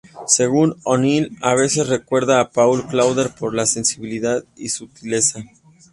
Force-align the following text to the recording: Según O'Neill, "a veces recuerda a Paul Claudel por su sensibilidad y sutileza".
Según 0.25 0.77
O'Neill, 0.83 1.37
"a 1.43 1.53
veces 1.53 1.87
recuerda 1.87 2.41
a 2.41 2.49
Paul 2.49 2.87
Claudel 2.87 3.29
por 3.37 3.55
su 3.59 3.65
sensibilidad 3.71 4.43
y 4.57 4.69
sutileza". 4.69 5.43